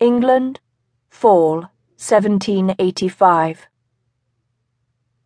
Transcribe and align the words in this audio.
England, 0.00 0.58
Fall, 1.08 1.70
1785. 1.96 3.68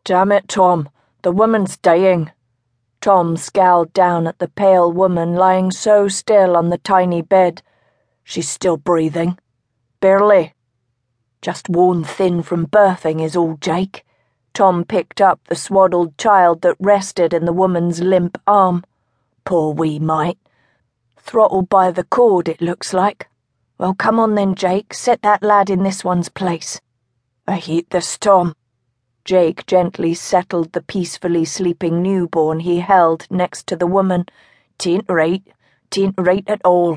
Damn 0.05 0.33
it, 0.33 0.47
Tom, 0.47 0.91
the 1.23 1.33
woman's 1.33 1.79
dying. 1.79 2.31
Tom 3.01 3.37
scowled 3.37 3.93
down 3.95 4.27
at 4.27 4.39
the 4.39 4.49
pale 4.49 4.93
woman 4.93 5.35
lying 5.35 5.71
so 5.71 6.09
still 6.09 6.57
on 6.57 6.69
the 6.69 6.79
tiny 6.79 7.23
bed. 7.23 7.63
She's 8.25 8.49
still 8.49 8.77
breathing. 8.77 9.39
Barely. 10.01 10.55
Just 11.41 11.71
worn 11.71 12.05
thin 12.05 12.43
from 12.43 12.67
birthing, 12.67 13.25
is 13.25 13.37
all, 13.37 13.57
Jake. 13.61 14.05
Tom 14.53 14.85
picked 14.85 15.21
up 15.21 15.41
the 15.45 15.57
swaddled 15.57 16.19
child 16.19 16.61
that 16.61 16.77
rested 16.79 17.33
in 17.33 17.47
the 17.47 17.53
woman's 17.53 18.01
limp 18.01 18.39
arm. 18.47 18.85
Poor 19.45 19.73
wee 19.73 19.99
mite. 19.99 20.39
Throttled 21.17 21.69
by 21.71 21.91
the 21.91 22.05
cord, 22.05 22.49
it 22.49 22.61
looks 22.61 22.93
like. 22.93 23.28
Well, 23.79 23.95
come 23.95 24.19
on 24.19 24.35
then, 24.35 24.57
Jake. 24.57 24.93
Set 24.93 25.23
that 25.23 25.41
lad 25.41 25.71
in 25.71 25.85
this 25.85 26.03
one's 26.03 26.29
place. 26.29 26.81
I 27.47 27.59
hate 27.59 27.91
the 27.91 28.01
storm. 28.01 28.57
Jake 29.25 29.67
gently 29.67 30.15
settled 30.15 30.73
the 30.73 30.83
peacefully 30.83 31.45
sleeping 31.45 32.03
newborn 32.03 32.59
he 32.59 32.81
held 32.81 33.29
next 33.31 33.69
to 33.69 33.77
the 33.77 33.87
woman. 33.87 34.27
Tain't 34.81 35.05
right. 35.09 35.45
Tain't 35.93 36.15
right 36.19 36.43
at 36.49 36.61
all. 36.65 36.97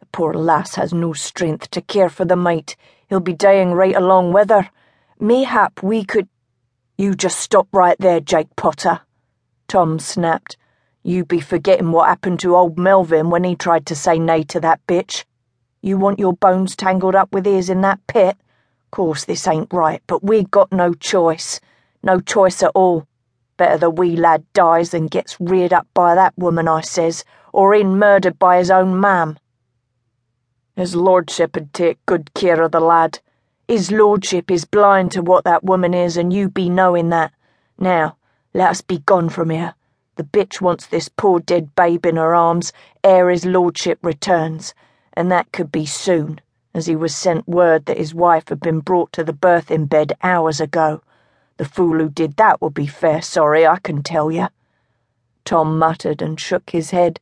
The 0.00 0.06
poor 0.10 0.34
lass 0.34 0.74
has 0.74 0.92
no 0.92 1.12
strength 1.12 1.70
to 1.70 1.80
care 1.80 2.08
for 2.08 2.24
the 2.24 2.34
mite. 2.34 2.74
He'll 3.08 3.20
be 3.20 3.32
dying 3.32 3.72
right 3.72 3.94
along 3.94 4.32
with 4.32 4.50
her. 4.50 4.68
Mayhap 5.20 5.80
we 5.80 6.04
could. 6.04 6.28
You 6.98 7.14
just 7.14 7.38
stop 7.38 7.68
right 7.70 7.96
there, 8.00 8.18
Jake 8.18 8.56
Potter. 8.56 9.02
Tom 9.68 10.00
snapped. 10.00 10.56
You 11.04 11.24
be 11.24 11.38
forgetting 11.38 11.92
what 11.92 12.08
happened 12.08 12.40
to 12.40 12.56
old 12.56 12.78
Melvin 12.78 13.30
when 13.30 13.44
he 13.44 13.54
tried 13.54 13.86
to 13.86 13.94
say 13.94 14.18
nay 14.18 14.42
to 14.44 14.58
that 14.58 14.84
bitch. 14.88 15.24
You 15.86 15.96
want 15.98 16.18
your 16.18 16.32
bones 16.32 16.74
tangled 16.74 17.14
up 17.14 17.32
with 17.32 17.46
his 17.46 17.70
in 17.70 17.80
that 17.82 18.04
pit? 18.08 18.36
Course 18.90 19.24
this 19.24 19.46
ain't 19.46 19.72
right, 19.72 20.02
but 20.08 20.24
we 20.24 20.42
got 20.42 20.72
no 20.72 20.92
choice. 20.92 21.60
No 22.02 22.18
choice 22.18 22.60
at 22.64 22.72
all. 22.74 23.06
Better 23.56 23.78
the 23.78 23.90
wee 23.90 24.16
lad 24.16 24.44
dies 24.52 24.90
than 24.90 25.06
gets 25.06 25.40
reared 25.40 25.72
up 25.72 25.86
by 25.94 26.16
that 26.16 26.36
woman, 26.36 26.66
I 26.66 26.80
says, 26.80 27.22
or 27.52 27.72
in 27.72 28.00
murdered 28.00 28.36
by 28.36 28.58
his 28.58 28.68
own 28.68 28.98
mam. 28.98 29.38
His 30.74 30.96
lordship'd 30.96 31.72
take 31.72 32.04
good 32.04 32.34
care 32.34 32.62
of 32.62 32.72
the 32.72 32.80
lad. 32.80 33.20
His 33.68 33.92
lordship 33.92 34.50
is 34.50 34.64
blind 34.64 35.12
to 35.12 35.22
what 35.22 35.44
that 35.44 35.62
woman 35.62 35.94
is, 35.94 36.16
and 36.16 36.32
you 36.32 36.48
be 36.48 36.68
knowing 36.68 37.10
that. 37.10 37.32
Now, 37.78 38.16
let 38.52 38.70
us 38.70 38.80
be 38.80 38.98
gone 38.98 39.28
from 39.28 39.50
here. 39.50 39.76
The 40.16 40.24
bitch 40.24 40.60
wants 40.60 40.86
this 40.86 41.08
poor 41.08 41.38
dead 41.38 41.76
babe 41.76 42.04
in 42.04 42.16
her 42.16 42.34
arms 42.34 42.72
ere 43.04 43.30
his 43.30 43.44
lordship 43.44 44.00
returns, 44.02 44.74
and 45.16 45.32
that 45.32 45.52
could 45.52 45.72
be 45.72 45.86
soon 45.86 46.40
as 46.74 46.86
he 46.86 46.96
was 46.96 47.16
sent 47.16 47.48
word 47.48 47.86
that 47.86 47.98
his 47.98 48.14
wife 48.14 48.48
had 48.50 48.60
been 48.60 48.80
brought 48.80 49.12
to 49.12 49.24
the 49.24 49.32
birthing 49.32 49.88
bed 49.88 50.12
hours 50.22 50.60
ago. 50.60 51.02
The 51.56 51.64
fool 51.64 51.98
who 51.98 52.10
did 52.10 52.36
that 52.36 52.60
will 52.60 52.70
be 52.70 52.86
fair 52.86 53.22
sorry, 53.22 53.66
I 53.66 53.78
can 53.78 54.02
tell 54.02 54.30
you. 54.30 54.48
Tom 55.44 55.78
muttered 55.78 56.22
and 56.22 56.38
shook 56.38 56.70
his 56.70 56.90
head. 56.90 57.20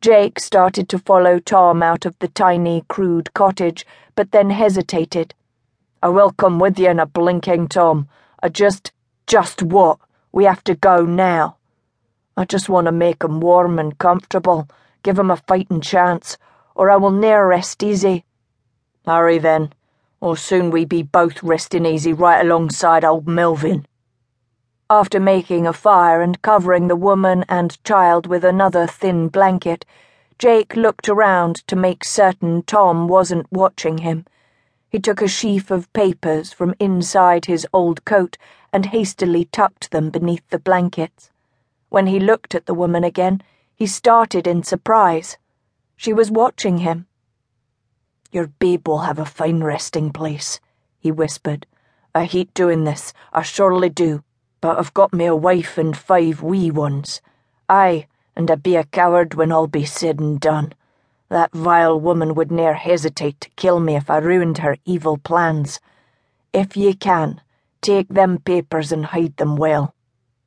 Jake 0.00 0.38
started 0.38 0.88
to 0.90 0.98
follow 0.98 1.38
Tom 1.38 1.82
out 1.82 2.06
of 2.06 2.18
the 2.20 2.28
tiny, 2.28 2.84
crude 2.88 3.34
cottage, 3.34 3.86
but 4.14 4.32
then 4.32 4.50
hesitated. 4.50 5.34
I 6.02 6.10
will 6.10 6.32
come 6.32 6.58
with 6.58 6.78
you 6.78 6.90
in 6.90 7.00
a 7.00 7.06
blinking, 7.06 7.68
Tom. 7.68 8.08
I 8.42 8.50
just. 8.50 8.92
just 9.26 9.62
what? 9.62 9.98
We 10.32 10.44
have 10.44 10.62
to 10.64 10.74
go 10.74 11.06
now. 11.06 11.56
I 12.36 12.44
just 12.44 12.68
want 12.68 12.86
to 12.86 12.92
make 12.92 13.24
'em 13.24 13.40
warm 13.40 13.78
and 13.78 13.96
comfortable, 13.98 14.68
give 15.02 15.18
'em 15.18 15.30
a 15.30 15.36
fighting 15.36 15.80
chance, 15.80 16.36
or 16.74 16.90
I 16.90 16.96
will 16.96 17.10
ne'er 17.10 17.46
rest 17.46 17.82
easy. 17.82 18.24
Hurry 19.06 19.38
then, 19.38 19.72
or 20.20 20.36
soon 20.36 20.70
we 20.70 20.84
be 20.84 21.02
both 21.02 21.42
resting 21.42 21.86
easy 21.86 22.12
right 22.12 22.40
alongside 22.40 23.04
old 23.04 23.28
Melvin. 23.28 23.86
After 24.90 25.18
making 25.18 25.66
a 25.66 25.72
fire 25.72 26.20
and 26.20 26.40
covering 26.42 26.88
the 26.88 26.96
woman 26.96 27.44
and 27.48 27.82
child 27.84 28.26
with 28.26 28.44
another 28.44 28.86
thin 28.86 29.28
blanket, 29.28 29.84
Jake 30.38 30.76
looked 30.76 31.08
around 31.08 31.56
to 31.68 31.76
make 31.76 32.04
certain 32.04 32.62
Tom 32.62 33.08
wasn't 33.08 33.50
watching 33.52 33.98
him. 33.98 34.26
He 34.90 34.98
took 34.98 35.22
a 35.22 35.28
sheaf 35.28 35.70
of 35.70 35.92
papers 35.92 36.52
from 36.52 36.74
inside 36.78 37.46
his 37.46 37.66
old 37.72 38.04
coat 38.04 38.36
and 38.72 38.86
hastily 38.86 39.46
tucked 39.46 39.90
them 39.90 40.10
beneath 40.10 40.48
the 40.50 40.58
blankets. 40.58 41.30
When 41.88 42.06
he 42.06 42.18
looked 42.18 42.54
at 42.54 42.66
the 42.66 42.74
woman 42.74 43.04
again, 43.04 43.42
he 43.74 43.86
started 43.86 44.46
in 44.46 44.62
surprise. 44.62 45.36
She 45.96 46.12
was 46.12 46.30
watching 46.30 46.78
him. 46.78 47.06
Your 48.32 48.48
babe 48.48 48.88
will 48.88 49.00
have 49.00 49.18
a 49.18 49.24
fine 49.24 49.62
resting 49.62 50.12
place, 50.12 50.60
he 50.98 51.10
whispered. 51.10 51.66
I 52.14 52.24
hate 52.24 52.52
doing 52.52 52.84
this, 52.84 53.12
I 53.32 53.42
surely 53.42 53.88
do, 53.88 54.22
but 54.60 54.78
I've 54.78 54.94
got 54.94 55.12
me 55.12 55.26
a 55.26 55.36
wife 55.36 55.78
and 55.78 55.96
five 55.96 56.42
wee 56.42 56.70
ones. 56.70 57.20
Aye, 57.68 58.06
and 58.36 58.50
I'd 58.50 58.62
be 58.62 58.76
a 58.76 58.84
coward 58.84 59.34
when 59.34 59.52
all 59.52 59.66
be 59.66 59.84
said 59.84 60.20
and 60.20 60.40
done. 60.40 60.74
That 61.28 61.52
vile 61.52 61.98
woman 61.98 62.34
would 62.34 62.50
ne'er 62.50 62.74
hesitate 62.74 63.40
to 63.40 63.50
kill 63.50 63.80
me 63.80 63.96
if 63.96 64.10
I 64.10 64.18
ruined 64.18 64.58
her 64.58 64.76
evil 64.84 65.16
plans. 65.16 65.80
If 66.52 66.76
ye 66.76 66.94
can, 66.94 67.40
take 67.80 68.08
them 68.08 68.38
papers 68.38 68.92
and 68.92 69.06
hide 69.06 69.36
them 69.36 69.56
well. 69.56 69.94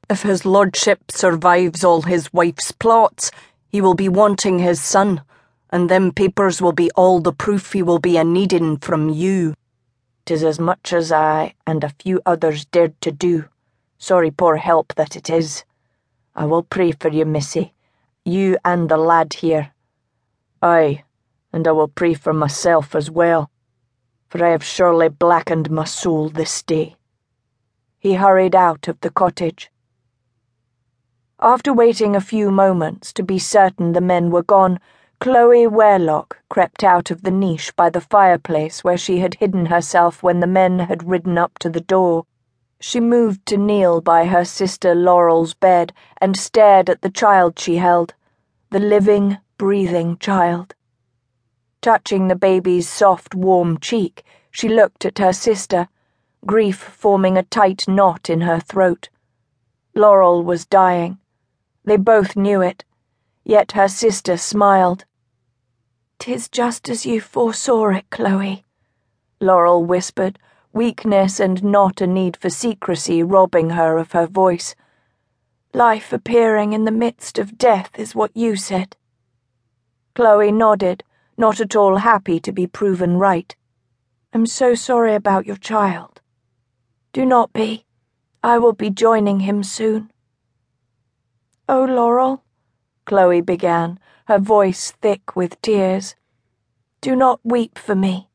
If 0.09 0.21
his 0.21 0.45
lordship 0.45 1.11
survives 1.11 1.83
all 1.83 2.03
his 2.03 2.31
wife's 2.31 2.71
plots, 2.71 3.31
he 3.69 3.81
will 3.81 3.95
be 3.95 4.09
wanting 4.09 4.59
his 4.59 4.81
son 4.81 5.21
and 5.69 5.89
them 5.89 6.11
papers 6.11 6.61
will 6.61 6.71
be 6.71 6.89
all 6.91 7.19
the 7.19 7.33
proof 7.33 7.73
he 7.73 7.83
will 7.83 7.99
be 7.99 8.17
a 8.17 8.23
needin' 8.23 8.77
from 8.77 9.09
you. 9.09 9.53
Tis 10.25 10.43
as 10.43 10.59
much 10.59 10.93
as 10.93 11.11
I 11.11 11.55
and 11.65 11.83
a 11.83 11.93
few 12.01 12.21
others 12.25 12.65
dared 12.65 12.99
to 13.01 13.11
do. 13.11 13.45
Sorry 13.97 14.31
poor 14.31 14.57
help 14.57 14.93
that 14.95 15.15
it 15.15 15.29
is. 15.29 15.63
I 16.35 16.45
will 16.45 16.63
pray 16.63 16.91
for 16.91 17.09
you, 17.09 17.25
Missy, 17.25 17.73
you 18.23 18.57
and 18.63 18.89
the 18.89 18.97
lad 18.97 19.33
here. 19.35 19.71
Aye, 20.61 21.03
and 21.51 21.67
I 21.67 21.71
will 21.71 21.87
pray 21.87 22.13
for 22.13 22.33
myself 22.33 22.93
as 22.93 23.09
well, 23.09 23.49
for 24.29 24.45
I 24.45 24.49
have 24.49 24.63
surely 24.63 25.09
blackened 25.09 25.71
my 25.71 25.85
soul 25.85 26.29
this 26.29 26.61
day. 26.61 26.95
He 27.99 28.13
hurried 28.13 28.55
out 28.55 28.87
of 28.87 28.99
the 29.01 29.09
cottage. 29.09 29.71
After 31.39 31.73
waiting 31.73 32.15
a 32.15 32.21
few 32.21 32.51
moments 32.51 33.13
to 33.13 33.23
be 33.23 33.39
certain 33.39 33.93
the 33.93 34.01
men 34.01 34.29
were 34.29 34.43
gone, 34.43 34.79
Chloe 35.19 35.65
Wherlocke 35.65 36.37
crept 36.47 36.83
out 36.83 37.09
of 37.09 37.23
the 37.23 37.31
niche 37.31 37.75
by 37.75 37.89
the 37.89 37.99
fireplace 37.99 38.83
where 38.83 38.97
she 38.97 39.17
had 39.17 39.33
hidden 39.33 39.65
herself 39.65 40.21
when 40.21 40.41
the 40.41 40.47
men 40.47 40.77
had 40.77 41.09
ridden 41.09 41.39
up 41.39 41.57
to 41.57 41.71
the 41.71 41.81
door. 41.81 42.27
She 42.79 42.99
moved 42.99 43.43
to 43.47 43.57
kneel 43.57 43.99
by 43.99 44.25
her 44.25 44.45
sister 44.45 44.93
Laurel's 44.93 45.55
bed 45.55 45.91
and 46.21 46.37
stared 46.37 46.87
at 46.87 47.01
the 47.01 47.09
child 47.09 47.57
she 47.57 47.77
held, 47.77 48.13
the 48.69 48.79
living, 48.79 49.39
breathing 49.57 50.19
child. 50.19 50.75
Touching 51.81 52.27
the 52.27 52.35
baby's 52.35 52.87
soft, 52.87 53.33
warm 53.33 53.79
cheek, 53.79 54.23
she 54.51 54.69
looked 54.69 55.03
at 55.03 55.17
her 55.17 55.33
sister, 55.33 55.87
grief 56.45 56.77
forming 56.77 57.39
a 57.39 57.43
tight 57.43 57.87
knot 57.87 58.29
in 58.29 58.41
her 58.41 58.59
throat. 58.59 59.09
Laurel 59.95 60.43
was 60.43 60.67
dying. 60.67 61.17
They 61.85 61.97
both 61.97 62.35
knew 62.35 62.61
it 62.61 62.83
Yet 63.47 63.71
her 63.71 63.87
sister 63.87 64.35
smiled. 64.35 65.05
"'Tis 66.19 66.49
just 66.49 66.89
as 66.89 67.05
you 67.05 67.21
foresaw 67.21 67.91
it, 67.91 68.09
Chloe," 68.09 68.65
Laurel 69.39 69.85
whispered, 69.85 70.37
weakness 70.73 71.39
and 71.39 71.63
not 71.63 72.01
a 72.01 72.07
need 72.07 72.35
for 72.35 72.49
secrecy 72.49 73.23
robbing 73.23 73.69
her 73.69 73.97
of 73.99 74.11
her 74.11 74.27
voice. 74.27 74.75
Life 75.73 76.11
appearing 76.11 76.73
in 76.73 76.83
the 76.83 76.91
midst 76.91 77.39
of 77.39 77.57
death 77.57 77.97
is 77.97 78.13
what 78.13 78.35
you 78.35 78.57
said. 78.57 78.97
Chloe 80.13 80.51
nodded, 80.51 81.05
not 81.37 81.61
at 81.61 81.73
all 81.73 81.95
happy 81.95 82.41
to 82.41 82.51
be 82.51 82.67
proven 82.67 83.15
right. 83.15 83.55
I'm 84.33 84.45
so 84.45 84.75
sorry 84.75 85.15
about 85.15 85.45
your 85.45 85.55
child. 85.55 86.19
Do 87.13 87.25
not 87.25 87.53
be. 87.53 87.85
I 88.43 88.57
will 88.57 88.73
be 88.73 88.89
joining 88.89 89.39
him 89.39 89.63
soon. 89.63 90.11
Oh, 91.69 91.85
Laurel, 91.85 92.43
Chloe 93.07 93.39
began, 93.39 93.99
her 94.25 94.37
voice 94.37 94.91
thick 94.91 95.33
with 95.33 95.61
tears. 95.61 96.15
Do 96.99 97.15
not 97.15 97.39
weep 97.41 97.77
for 97.77 97.95
me. 97.95 98.27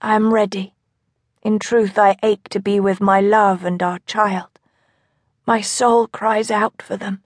I 0.00 0.14
am 0.14 0.32
ready. 0.32 0.72
In 1.42 1.58
truth, 1.58 1.98
I 1.98 2.16
ache 2.22 2.48
to 2.48 2.58
be 2.58 2.80
with 2.80 3.02
my 3.02 3.20
love 3.20 3.66
and 3.66 3.82
our 3.82 3.98
child. 4.06 4.48
My 5.46 5.60
soul 5.60 6.06
cries 6.06 6.50
out 6.50 6.80
for 6.80 6.96
them. 6.96 7.22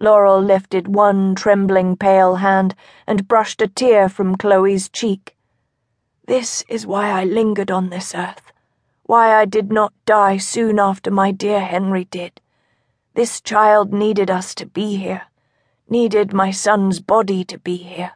Laurel 0.00 0.40
lifted 0.40 0.88
one 0.88 1.34
trembling 1.34 1.98
pale 1.98 2.36
hand 2.36 2.74
and 3.06 3.28
brushed 3.28 3.60
a 3.60 3.68
tear 3.68 4.08
from 4.08 4.36
Chloe's 4.36 4.88
cheek. 4.88 5.36
This 6.26 6.64
is 6.66 6.86
why 6.86 7.10
I 7.10 7.24
lingered 7.24 7.70
on 7.70 7.90
this 7.90 8.14
earth, 8.14 8.52
why 9.02 9.34
I 9.34 9.44
did 9.44 9.70
not 9.70 9.92
die 10.06 10.38
soon 10.38 10.78
after 10.78 11.10
my 11.10 11.30
dear 11.30 11.60
Henry 11.60 12.06
did. 12.06 12.40
This 13.12 13.38
child 13.38 13.92
needed 13.92 14.30
us 14.30 14.54
to 14.54 14.64
be 14.64 14.96
here 14.96 15.26
needed 15.88 16.32
my 16.32 16.50
son's 16.50 17.00
body 17.00 17.44
to 17.44 17.58
be 17.58 17.76
here. 17.76 18.12